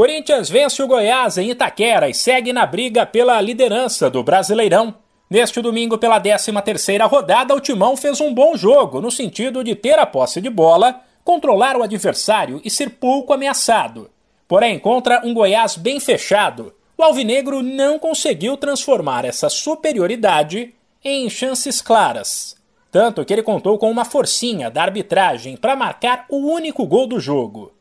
Corinthians 0.00 0.48
vence 0.48 0.82
o 0.82 0.86
Goiás 0.86 1.36
em 1.36 1.50
Itaquera 1.50 2.08
e 2.08 2.14
segue 2.14 2.54
na 2.54 2.64
briga 2.64 3.04
pela 3.04 3.38
liderança 3.38 4.08
do 4.08 4.22
Brasileirão. 4.22 4.94
Neste 5.28 5.60
domingo, 5.60 5.98
pela 5.98 6.18
13ª 6.18 7.06
rodada, 7.06 7.54
o 7.54 7.60
Timão 7.60 7.94
fez 7.98 8.18
um 8.18 8.32
bom 8.32 8.56
jogo, 8.56 9.02
no 9.02 9.10
sentido 9.10 9.62
de 9.62 9.74
ter 9.74 9.98
a 9.98 10.06
posse 10.06 10.40
de 10.40 10.48
bola, 10.48 11.02
controlar 11.22 11.76
o 11.76 11.82
adversário 11.82 12.62
e 12.64 12.70
ser 12.70 12.92
pouco 12.92 13.34
ameaçado. 13.34 14.10
Porém, 14.48 14.78
contra 14.78 15.20
um 15.22 15.34
Goiás 15.34 15.76
bem 15.76 16.00
fechado, 16.00 16.72
o 16.96 17.02
Alvinegro 17.02 17.62
não 17.62 17.98
conseguiu 17.98 18.56
transformar 18.56 19.26
essa 19.26 19.50
superioridade 19.50 20.74
em 21.04 21.28
chances 21.28 21.82
claras. 21.82 22.56
Tanto 22.90 23.22
que 23.22 23.34
ele 23.34 23.42
contou 23.42 23.76
com 23.76 23.90
uma 23.90 24.06
forcinha 24.06 24.70
da 24.70 24.80
arbitragem 24.80 25.58
para 25.58 25.76
marcar 25.76 26.24
o 26.30 26.38
único 26.38 26.86
gol 26.86 27.06
do 27.06 27.20
jogo. 27.20 27.78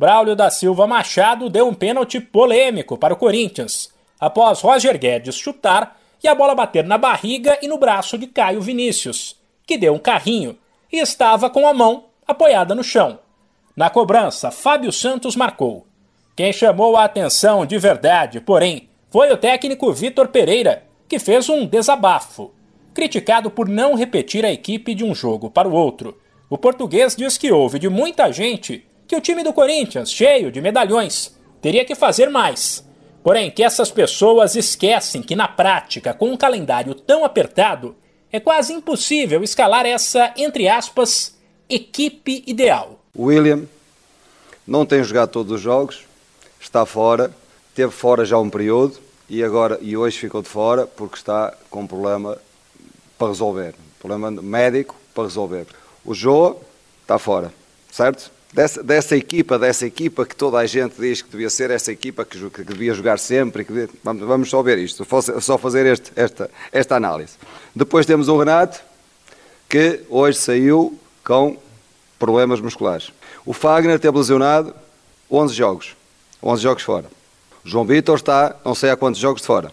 Braulio 0.00 0.34
da 0.34 0.48
Silva 0.48 0.86
Machado 0.86 1.50
deu 1.50 1.68
um 1.68 1.74
pênalti 1.74 2.18
polêmico 2.18 2.96
para 2.96 3.12
o 3.12 3.16
Corinthians, 3.18 3.92
após 4.18 4.62
Roger 4.62 4.98
Guedes 4.98 5.34
chutar 5.34 6.00
e 6.24 6.26
a 6.26 6.34
bola 6.34 6.54
bater 6.54 6.86
na 6.86 6.96
barriga 6.96 7.58
e 7.60 7.68
no 7.68 7.76
braço 7.76 8.16
de 8.16 8.26
Caio 8.26 8.62
Vinícius, 8.62 9.36
que 9.66 9.76
deu 9.76 9.92
um 9.92 9.98
carrinho 9.98 10.56
e 10.90 10.96
estava 11.00 11.50
com 11.50 11.68
a 11.68 11.74
mão 11.74 12.04
apoiada 12.26 12.74
no 12.74 12.82
chão. 12.82 13.18
Na 13.76 13.90
cobrança, 13.90 14.50
Fábio 14.50 14.90
Santos 14.90 15.36
marcou. 15.36 15.86
Quem 16.34 16.50
chamou 16.50 16.96
a 16.96 17.04
atenção 17.04 17.66
de 17.66 17.76
verdade, 17.76 18.40
porém, 18.40 18.88
foi 19.10 19.30
o 19.30 19.36
técnico 19.36 19.92
Vitor 19.92 20.28
Pereira, 20.28 20.82
que 21.06 21.18
fez 21.18 21.50
um 21.50 21.66
desabafo. 21.66 22.54
Criticado 22.94 23.50
por 23.50 23.68
não 23.68 23.94
repetir 23.94 24.46
a 24.46 24.50
equipe 24.50 24.94
de 24.94 25.04
um 25.04 25.14
jogo 25.14 25.50
para 25.50 25.68
o 25.68 25.74
outro, 25.74 26.18
o 26.48 26.56
português 26.56 27.14
diz 27.14 27.36
que 27.36 27.52
houve 27.52 27.78
de 27.78 27.90
muita 27.90 28.32
gente 28.32 28.88
que 29.10 29.16
o 29.16 29.20
time 29.20 29.42
do 29.42 29.52
Corinthians, 29.52 30.12
cheio 30.12 30.52
de 30.52 30.60
medalhões, 30.60 31.36
teria 31.60 31.84
que 31.84 31.96
fazer 31.96 32.30
mais. 32.30 32.86
Porém, 33.24 33.50
que 33.50 33.60
essas 33.60 33.90
pessoas 33.90 34.54
esquecem 34.54 35.20
que 35.20 35.34
na 35.34 35.48
prática, 35.48 36.14
com 36.14 36.30
um 36.30 36.36
calendário 36.36 36.94
tão 36.94 37.24
apertado, 37.24 37.96
é 38.30 38.38
quase 38.38 38.72
impossível 38.72 39.42
escalar 39.42 39.84
essa, 39.84 40.32
entre 40.36 40.68
aspas, 40.68 41.36
equipe 41.68 42.44
ideal. 42.46 43.00
William 43.18 43.64
não 44.64 44.86
tem 44.86 45.02
jogado 45.02 45.30
todos 45.30 45.54
os 45.54 45.60
jogos, 45.60 46.04
está 46.60 46.86
fora, 46.86 47.34
teve 47.74 47.90
fora 47.90 48.24
já 48.24 48.38
um 48.38 48.48
período 48.48 49.00
e 49.28 49.42
agora 49.42 49.76
e 49.82 49.96
hoje 49.96 50.18
ficou 50.18 50.40
de 50.40 50.48
fora 50.48 50.86
porque 50.86 51.16
está 51.16 51.52
com 51.68 51.80
um 51.80 51.86
problema 51.88 52.38
para 53.18 53.26
resolver, 53.26 53.74
problema 53.98 54.30
médico 54.30 54.94
para 55.12 55.24
resolver. 55.24 55.66
O 56.04 56.14
Joa 56.14 56.56
está 57.02 57.18
fora, 57.18 57.52
certo? 57.90 58.30
Dessa, 58.52 58.82
dessa 58.82 59.16
equipa, 59.16 59.58
dessa 59.58 59.86
equipa 59.86 60.26
que 60.26 60.34
toda 60.34 60.58
a 60.58 60.66
gente 60.66 60.94
diz 60.98 61.22
que 61.22 61.30
devia 61.30 61.50
ser 61.50 61.70
essa 61.70 61.92
equipa 61.92 62.24
que, 62.24 62.38
que 62.50 62.64
devia 62.64 62.94
jogar 62.94 63.18
sempre, 63.18 63.64
que 63.64 63.88
vamos, 64.02 64.26
vamos, 64.26 64.50
só 64.50 64.62
ver 64.62 64.78
isto, 64.78 65.06
só 65.40 65.58
fazer 65.58 65.86
este, 65.86 66.12
esta, 66.16 66.50
esta 66.72 66.96
análise. 66.96 67.34
Depois 67.74 68.06
temos 68.06 68.28
o 68.28 68.38
Renato, 68.38 68.80
que 69.68 70.00
hoje 70.08 70.38
saiu 70.38 70.98
com 71.24 71.56
problemas 72.18 72.60
musculares. 72.60 73.10
O 73.46 73.52
Fagner 73.52 73.98
teve 73.98 74.16
lesionado 74.16 74.74
11 75.30 75.54
jogos, 75.54 75.96
11 76.42 76.62
jogos 76.62 76.82
fora. 76.82 77.06
João 77.64 77.84
Vitor 77.84 78.16
está, 78.16 78.56
não 78.64 78.74
sei 78.74 78.90
há 78.90 78.96
quantos 78.96 79.20
jogos 79.20 79.42
de 79.42 79.46
fora. 79.46 79.72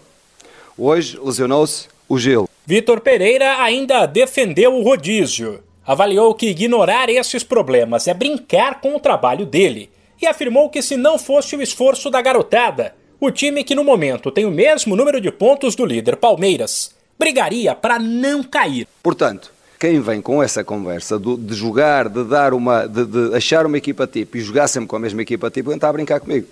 Hoje 0.76 1.18
lesionou-se 1.22 1.88
o 2.08 2.18
Gil. 2.18 2.48
Vitor 2.64 3.00
Pereira 3.00 3.60
ainda 3.62 4.06
defendeu 4.06 4.74
o 4.74 4.82
rodízio 4.82 5.60
avaliou 5.88 6.34
que 6.34 6.50
ignorar 6.50 7.08
esses 7.08 7.42
problemas 7.42 8.06
é 8.06 8.12
brincar 8.12 8.78
com 8.78 8.94
o 8.94 9.00
trabalho 9.00 9.46
dele 9.46 9.88
e 10.20 10.26
afirmou 10.26 10.68
que 10.68 10.82
se 10.82 10.98
não 10.98 11.18
fosse 11.18 11.56
o 11.56 11.62
esforço 11.62 12.10
da 12.10 12.20
garotada, 12.20 12.94
o 13.18 13.30
time 13.30 13.64
que 13.64 13.74
no 13.74 13.82
momento 13.82 14.30
tem 14.30 14.44
o 14.44 14.50
mesmo 14.50 14.94
número 14.94 15.18
de 15.18 15.32
pontos 15.32 15.74
do 15.74 15.86
líder 15.86 16.16
Palmeiras 16.16 16.94
brigaria 17.18 17.74
para 17.74 17.98
não 17.98 18.42
cair. 18.42 18.86
Portanto, 19.02 19.50
quem 19.80 19.98
vem 19.98 20.20
com 20.20 20.42
essa 20.42 20.62
conversa 20.62 21.18
de 21.18 21.54
jogar, 21.54 22.10
de 22.10 22.22
dar 22.22 22.52
uma, 22.52 22.86
de, 22.86 23.06
de, 23.06 23.34
achar 23.34 23.64
uma 23.64 23.78
equipa 23.78 24.06
tipo 24.06 24.36
e 24.36 24.40
jogar 24.40 24.68
sempre 24.68 24.88
com 24.88 24.96
a 24.96 25.00
mesma 25.00 25.22
equipa 25.22 25.50
tipo, 25.50 25.72
está 25.72 25.88
a 25.88 25.92
brincar 25.92 26.20
comigo. 26.20 26.46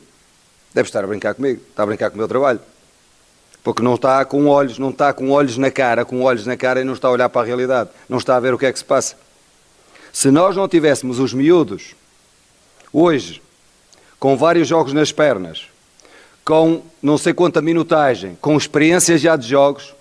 Deve 0.73 0.89
estar 0.89 1.05
a 1.05 1.07
brincar 1.07 1.35
comigo, 1.35 1.61
está 1.69 1.83
a 1.83 1.87
brincar 1.87 2.09
com 2.09 2.15
o 2.15 2.19
meu 2.19 2.29
trabalho. 2.29 2.61
Porque 3.63 3.83
não 3.83 3.97
está 3.97 4.25
com 4.25 4.47
olhos, 4.47 4.79
não 4.79 4.91
está 4.91 5.13
com 5.13 5.31
olhos 5.31 5.59
na 5.59 5.71
cara, 5.71 6.07
com 6.07 6.23
olhos 6.23 6.47
na 6.47 6.57
cara 6.57 6.81
e 6.81 6.85
não 6.85 6.95
está 6.95 7.09
a 7.09 7.11
olhar 7.11 7.29
para 7.29 7.43
a 7.43 7.45
realidade, 7.45 7.91
não 8.09 8.17
está 8.17 8.37
a 8.37 8.41
ver 8.41 8.55
o 8.55 8.59
que 8.59 8.65
é 8.65 8.73
que 8.73 8.79
se 8.79 8.85
passa. 8.85 9.26
Se 10.17 10.31
nós 10.31 10.57
não 10.57 10.67
tivéssemos 10.67 11.19
os 11.19 11.35
miúdos, 11.35 11.95
hoje, 12.91 13.43
com 14.19 14.35
vários 14.35 14.67
jogos 14.67 14.95
nas 14.95 15.13
pernas, 15.13 15.67
com 16.43 16.81
não 17.03 17.19
sei 17.19 17.35
quanta 17.35 17.61
minutagem, 17.61 18.35
com 18.41 18.57
experiências 18.57 19.21
já 19.21 19.37
de 19.37 19.47
jogos, 19.47 19.95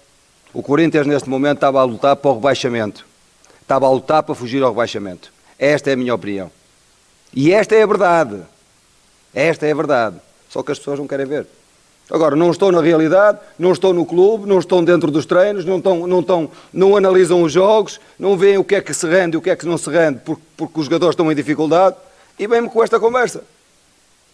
o 0.54 0.64
Corinthians 0.64 1.06
neste 1.06 1.30
momento 1.30 1.58
estava 1.58 1.82
a 1.82 1.84
lutar 1.84 2.16
para 2.16 2.32
o 2.32 2.36
rebaixamento. 2.36 3.06
Estava 3.62 3.88
a 3.88 3.92
lutar 3.92 4.24
para 4.24 4.34
fugir 4.34 4.64
ao 4.64 4.70
rebaixamento. 4.70 5.34
Esta 5.60 5.90
é 5.90 5.94
a 5.96 5.98
minha 5.98 6.16
opinião. 6.16 6.50
E 7.34 7.52
esta 7.52 7.76
é 7.76 7.84
a 7.84 7.86
verdade. 7.86 8.42
Esta 9.34 9.66
é 9.66 9.74
a 9.74 9.76
verdade. 9.76 10.16
Só 10.50 10.64
que 10.64 10.72
as 10.72 10.80
pessoas 10.80 10.98
não 10.98 11.08
querem 11.08 11.26
ver. 11.26 11.46
Agora, 12.10 12.36
não 12.36 12.52
estão 12.52 12.72
na 12.72 12.82
realidade, 12.82 13.40
não 13.58 13.72
estão 13.72 13.92
no 13.92 14.06
clube, 14.06 14.48
não 14.48 14.60
estão 14.60 14.84
dentro 14.84 15.10
dos 15.10 15.26
treinos, 15.26 15.66
não, 15.66 15.78
estão, 15.78 16.06
não, 16.06 16.20
estão, 16.20 16.52
não 16.72 16.96
analisam 16.96 17.42
os 17.42 17.52
jogos, 17.52 18.00
não 18.20 18.38
veem 18.38 18.60
o 18.60 18.64
que 18.64 18.76
é 18.76 18.82
que 18.82 18.94
se 18.94 19.08
rende 19.08 19.36
e 19.36 19.38
o 19.38 19.42
que 19.42 19.50
é 19.50 19.56
que 19.56 19.66
não 19.66 19.78
se 19.78 19.90
rende 19.90 20.20
porque, 20.24 20.44
porque 20.56 20.80
os 20.80 20.86
jogadores 20.86 21.14
estão 21.14 21.32
em 21.32 21.36
dificuldade 21.36 21.96
e 22.38 22.46
vêm-me 22.46 22.70
com 22.70 22.84
esta 22.84 23.00
conversa. 23.00 23.44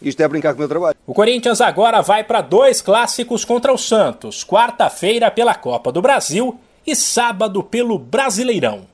Isto 0.01 0.21
é 0.21 0.27
brincar 0.27 0.53
com 0.53 0.57
o 0.57 0.59
meu 0.59 0.67
trabalho. 0.67 0.97
O 1.05 1.13
Corinthians 1.13 1.61
agora 1.61 2.01
vai 2.01 2.23
para 2.23 2.41
dois 2.41 2.81
clássicos 2.81 3.45
contra 3.45 3.71
o 3.71 3.77
Santos, 3.77 4.43
quarta-feira 4.43 5.29
pela 5.29 5.53
Copa 5.53 5.91
do 5.91 6.01
Brasil 6.01 6.59
e 6.85 6.95
sábado 6.95 7.63
pelo 7.63 7.99
Brasileirão. 7.99 8.88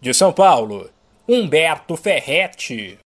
De 0.00 0.12
São 0.12 0.32
Paulo, 0.32 0.90
Humberto 1.28 1.96
Ferretti. 1.96 2.98